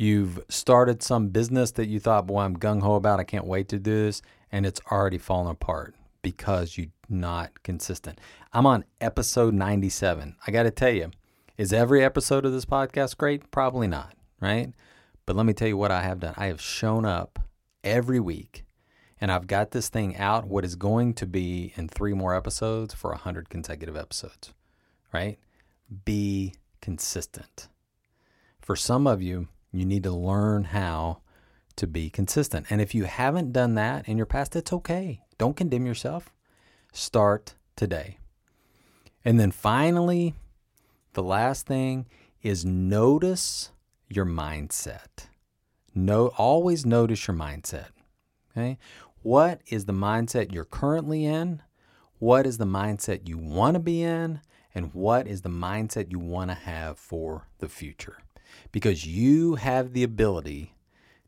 You've 0.00 0.42
started 0.48 1.02
some 1.02 1.28
business 1.28 1.72
that 1.72 1.88
you 1.88 2.00
thought, 2.00 2.26
boy, 2.26 2.40
I'm 2.40 2.56
gung 2.56 2.80
ho 2.80 2.94
about. 2.94 3.20
I 3.20 3.24
can't 3.24 3.44
wait 3.44 3.68
to 3.68 3.78
do 3.78 4.06
this. 4.06 4.22
And 4.50 4.64
it's 4.64 4.80
already 4.90 5.18
fallen 5.18 5.50
apart 5.50 5.94
because 6.22 6.78
you're 6.78 6.86
not 7.10 7.62
consistent. 7.64 8.18
I'm 8.54 8.64
on 8.64 8.86
episode 9.02 9.52
97. 9.52 10.36
I 10.46 10.50
got 10.50 10.62
to 10.62 10.70
tell 10.70 10.94
you, 10.94 11.10
is 11.58 11.74
every 11.74 12.02
episode 12.02 12.46
of 12.46 12.52
this 12.52 12.64
podcast 12.64 13.18
great? 13.18 13.50
Probably 13.50 13.86
not, 13.86 14.14
right? 14.40 14.72
But 15.26 15.36
let 15.36 15.44
me 15.44 15.52
tell 15.52 15.68
you 15.68 15.76
what 15.76 15.90
I 15.90 16.00
have 16.00 16.20
done. 16.20 16.32
I 16.38 16.46
have 16.46 16.62
shown 16.62 17.04
up 17.04 17.38
every 17.84 18.20
week 18.20 18.64
and 19.20 19.30
I've 19.30 19.46
got 19.46 19.72
this 19.72 19.90
thing 19.90 20.16
out, 20.16 20.46
what 20.46 20.64
is 20.64 20.76
going 20.76 21.12
to 21.12 21.26
be 21.26 21.74
in 21.76 21.88
three 21.88 22.14
more 22.14 22.34
episodes 22.34 22.94
for 22.94 23.10
100 23.10 23.50
consecutive 23.50 23.98
episodes, 23.98 24.54
right? 25.12 25.38
Be 26.06 26.54
consistent. 26.80 27.68
For 28.62 28.76
some 28.76 29.06
of 29.06 29.20
you, 29.20 29.48
you 29.72 29.84
need 29.84 30.02
to 30.02 30.10
learn 30.10 30.64
how 30.64 31.20
to 31.76 31.86
be 31.86 32.10
consistent. 32.10 32.66
And 32.70 32.80
if 32.80 32.94
you 32.94 33.04
haven't 33.04 33.52
done 33.52 33.74
that 33.74 34.08
in 34.08 34.16
your 34.16 34.26
past, 34.26 34.56
it's 34.56 34.72
okay. 34.72 35.22
Don't 35.38 35.56
condemn 35.56 35.86
yourself. 35.86 36.32
Start 36.92 37.54
today. 37.76 38.18
And 39.24 39.38
then 39.38 39.50
finally, 39.50 40.34
the 41.12 41.22
last 41.22 41.66
thing 41.66 42.06
is 42.42 42.64
notice 42.64 43.70
your 44.08 44.26
mindset. 44.26 45.28
No, 45.94 46.28
always 46.36 46.86
notice 46.86 47.26
your 47.26 47.36
mindset. 47.36 47.88
Okay? 48.50 48.78
What 49.22 49.60
is 49.66 49.84
the 49.84 49.92
mindset 49.92 50.52
you're 50.52 50.64
currently 50.64 51.24
in? 51.24 51.62
What 52.18 52.46
is 52.46 52.58
the 52.58 52.66
mindset 52.66 53.28
you 53.28 53.38
want 53.38 53.74
to 53.74 53.80
be 53.80 54.02
in? 54.02 54.40
And 54.74 54.94
what 54.94 55.26
is 55.26 55.42
the 55.42 55.48
mindset 55.48 56.10
you 56.10 56.18
want 56.18 56.50
to 56.50 56.54
have 56.54 56.98
for 56.98 57.48
the 57.58 57.68
future? 57.68 58.18
Because 58.72 59.06
you 59.06 59.56
have 59.56 59.92
the 59.92 60.02
ability 60.02 60.74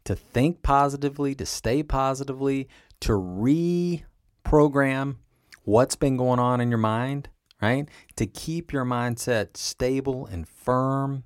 to 0.04 0.16
think 0.16 0.62
positively, 0.62 1.34
to 1.34 1.46
stay 1.46 1.82
positively, 1.82 2.68
to 3.00 3.12
reprogram 3.12 5.16
what's 5.64 5.96
been 5.96 6.16
going 6.16 6.38
on 6.38 6.60
in 6.60 6.70
your 6.70 6.78
mind, 6.78 7.28
right? 7.60 7.88
To 8.16 8.26
keep 8.26 8.72
your 8.72 8.84
mindset 8.84 9.56
stable 9.56 10.26
and 10.26 10.48
firm 10.48 11.24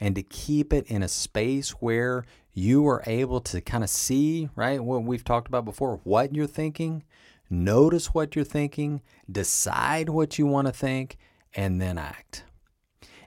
and 0.00 0.14
to 0.14 0.22
keep 0.22 0.72
it 0.72 0.86
in 0.86 1.02
a 1.02 1.08
space 1.08 1.70
where 1.70 2.24
you 2.52 2.86
are 2.88 3.02
able 3.06 3.40
to 3.40 3.60
kind 3.60 3.84
of 3.84 3.90
see, 3.90 4.48
right, 4.56 4.82
what 4.82 5.04
we've 5.04 5.24
talked 5.24 5.48
about 5.48 5.64
before, 5.64 6.00
what 6.02 6.34
you're 6.34 6.46
thinking, 6.46 7.04
notice 7.48 8.14
what 8.14 8.34
you're 8.34 8.44
thinking, 8.44 9.00
decide 9.30 10.08
what 10.08 10.38
you 10.38 10.46
want 10.46 10.66
to 10.66 10.72
think, 10.72 11.18
and 11.54 11.80
then 11.80 11.98
act. 11.98 12.44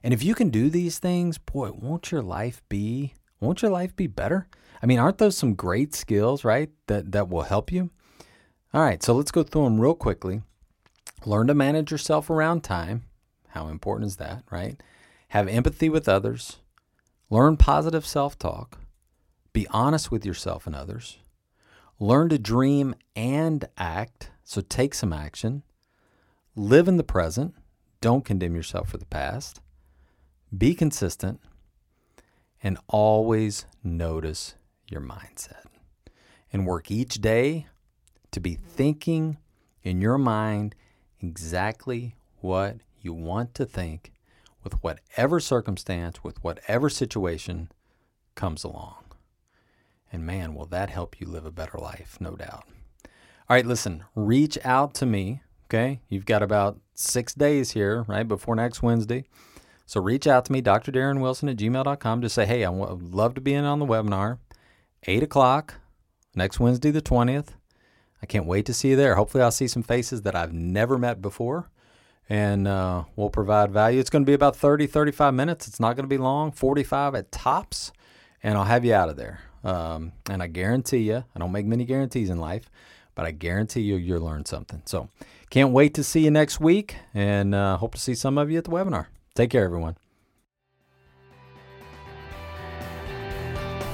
And 0.04 0.14
if 0.14 0.24
you 0.24 0.34
can 0.36 0.50
do 0.50 0.70
these 0.70 1.00
things, 1.00 1.38
boy, 1.38 1.72
won't 1.72 2.12
your 2.12 2.22
life 2.22 2.62
be 2.70 3.14
won't 3.42 3.64
your 3.64 3.72
life 3.72 3.96
be 3.96 4.08
better? 4.08 4.48
I 4.82 4.86
mean, 4.86 5.00
aren't 5.00 5.18
those 5.18 5.36
some 5.36 5.56
great 5.56 5.94
skills, 5.94 6.46
right? 6.46 6.70
That 6.88 7.12
that 7.12 7.28
will 7.28 7.42
help 7.42 7.72
you. 7.72 7.90
All 8.74 8.82
right, 8.82 9.04
so 9.04 9.14
let's 9.14 9.32
go 9.32 9.44
through 9.44 9.66
them 9.66 9.82
real 9.82 9.96
quickly. 9.96 10.44
Learn 11.26 11.48
to 11.48 11.54
manage 11.54 11.92
yourself 11.92 12.30
around 12.30 12.64
time. 12.64 13.04
How 13.50 13.68
important 13.68 14.08
is 14.08 14.16
that, 14.18 14.44
right? 14.50 14.82
Have 15.30 15.48
empathy 15.48 15.90
with 15.90 16.08
others. 16.08 16.58
Learn 17.30 17.58
positive 17.58 18.06
self-talk. 18.06 18.80
Be 19.52 19.68
honest 19.72 20.10
with 20.10 20.26
yourself 20.26 20.66
and 20.68 20.76
others. 20.76 21.18
Learn 22.00 22.30
to 22.30 22.40
dream 22.40 22.96
and 23.16 23.66
act. 23.78 24.32
So 24.44 24.62
take 24.62 24.94
some 24.94 25.12
action. 25.14 25.64
Live 26.56 26.88
in 26.88 26.98
the 26.98 27.04
present. 27.04 27.56
Don't 28.00 28.26
condemn 28.26 28.56
yourself 28.56 28.90
for 28.90 28.98
the 28.98 29.06
past. 29.06 29.62
Be 30.56 30.76
consistent 30.76 31.40
and 32.62 32.78
always 32.88 33.66
notice 33.84 34.56
your 34.88 35.02
mindset. 35.02 35.66
And 36.54 36.68
work 36.68 36.92
each 36.92 37.16
day 37.22 37.68
to 38.32 38.40
be 38.40 38.56
thinking 38.56 39.38
in 39.84 40.02
your 40.02 40.18
mind 40.18 40.76
exactly 41.20 42.16
what 42.42 42.78
you 43.00 43.14
want 43.14 43.56
to 43.56 43.66
think 43.66 44.12
with 44.64 44.74
whatever 44.84 45.40
circumstance, 45.40 46.24
with 46.24 46.44
whatever 46.44 46.90
situation 46.90 47.70
comes 48.36 48.64
along. 48.64 49.04
And 50.12 50.26
man, 50.26 50.54
will 50.54 50.66
that 50.68 50.90
help 50.90 51.20
you 51.22 51.28
live 51.28 51.46
a 51.46 51.52
better 51.52 51.78
life, 51.78 52.18
no 52.20 52.36
doubt. 52.36 52.66
All 53.06 53.56
right, 53.56 53.66
listen, 53.66 54.04
reach 54.14 54.58
out 54.64 54.94
to 54.96 55.06
me. 55.06 55.42
Okay. 55.66 56.02
You've 56.10 56.26
got 56.26 56.44
about 56.44 56.80
six 56.94 57.34
days 57.34 57.72
here, 57.72 58.04
right, 58.04 58.28
before 58.28 58.56
next 58.56 58.84
Wednesday. 58.84 59.24
So 59.92 60.00
reach 60.00 60.26
out 60.26 60.46
to 60.46 60.54
me, 60.54 60.62
Dr. 60.62 60.90
Darin 60.90 61.20
Wilson 61.20 61.50
at 61.50 61.58
gmail.com. 61.58 62.22
Just 62.22 62.36
say, 62.36 62.46
hey, 62.46 62.64
I 62.64 62.70
would 62.70 63.14
love 63.14 63.34
to 63.34 63.42
be 63.42 63.54
in 63.54 63.66
on 63.66 63.80
the 63.80 63.86
webinar. 63.86 64.38
8 65.04 65.22
o'clock 65.22 65.74
next 66.34 66.62
Wednesday, 66.62 66.92
the 66.92 67.02
20th. 67.02 67.50
I 68.22 68.26
can't 68.26 68.46
wait 68.46 68.66
to 68.68 68.74
see 68.74 68.92
you 68.92 68.96
there. 68.96 69.16
Hopefully, 69.16 69.44
I'll 69.44 69.52
see 69.52 69.68
some 69.68 69.84
faces 69.84 70.22
that 70.22 70.34
I've 70.34 70.54
never 70.54 70.98
met 70.98 71.22
before 71.22 71.70
and 72.30 72.70
uh, 72.70 73.04
we'll 73.18 73.30
provide 73.30 73.74
value. 73.74 74.00
It's 74.00 74.10
going 74.10 74.24
to 74.24 74.30
be 74.30 74.34
about 74.34 74.56
30, 74.56 74.88
35 74.88 75.34
minutes. 75.34 75.68
It's 75.68 75.82
not 75.82 75.98
going 75.98 76.06
to 76.06 76.08
be 76.08 76.18
long, 76.18 76.54
45 76.54 77.14
at 77.14 77.30
tops, 77.30 77.92
and 78.42 78.58
I'll 78.58 78.64
have 78.64 78.86
you 78.86 78.94
out 78.94 79.10
of 79.10 79.18
there. 79.18 79.42
Um, 79.66 80.14
and 80.30 80.42
I 80.42 80.48
guarantee 80.48 81.00
you, 81.00 81.26
I 81.36 81.40
don't 81.40 81.52
make 81.52 81.66
many 81.66 81.84
guarantees 81.84 82.30
in 82.30 82.40
life, 82.40 82.70
but 83.14 83.26
I 83.26 83.32
guarantee 83.32 83.82
you, 83.82 83.98
you'll 83.98 84.22
learn 84.22 84.46
something. 84.46 84.84
So 84.86 85.10
can't 85.50 85.74
wait 85.74 85.94
to 85.96 86.04
see 86.06 86.22
you 86.22 86.32
next 86.32 86.62
week 86.62 86.96
and 87.14 87.54
uh, 87.54 87.76
hope 87.76 87.96
to 87.96 88.00
see 88.00 88.16
some 88.16 88.38
of 88.38 88.50
you 88.50 88.58
at 88.58 88.64
the 88.64 88.72
webinar. 88.72 89.08
Take 89.36 89.50
care, 89.50 89.64
everyone. 89.64 89.98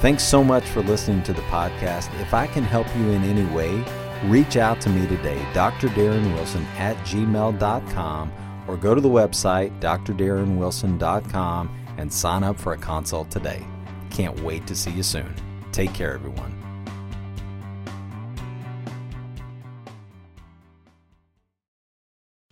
Thanks 0.01 0.23
so 0.23 0.43
much 0.43 0.63
for 0.65 0.81
listening 0.83 1.23
to 1.23 1.33
the 1.33 1.41
podcast. 1.43 2.13
If 2.21 2.33
I 2.33 2.45
can 2.47 2.63
help 2.63 2.87
you 2.95 3.09
in 3.09 3.23
any 3.23 3.45
way, 3.55 3.83
reach 4.25 4.55
out 4.55 4.79
to 4.81 4.89
me 4.89 5.07
today, 5.07 5.43
Dr. 5.53 5.89
Darin 5.89 6.33
Wilson 6.33 6.63
at 6.77 6.95
gmail.com, 6.97 8.31
or 8.67 8.77
go 8.77 8.93
to 8.93 9.01
the 9.01 9.09
website, 9.09 9.79
drdarinwilson.com, 9.79 11.75
and 11.97 12.13
sign 12.13 12.43
up 12.43 12.59
for 12.59 12.73
a 12.73 12.77
consult 12.77 13.31
today. 13.31 13.65
Can't 14.11 14.39
wait 14.41 14.67
to 14.67 14.75
see 14.75 14.91
you 14.91 15.03
soon. 15.03 15.33
Take 15.71 15.93
care, 15.93 16.13
everyone. 16.13 16.56